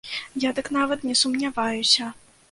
[0.43, 2.09] Я дык нават не сумняваюся!